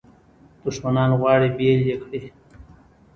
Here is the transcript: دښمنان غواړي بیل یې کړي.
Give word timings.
دښمنان 0.63 1.11
غواړي 1.19 1.49
بیل 1.57 1.79
یې 1.89 1.95
کړي. 2.03 2.21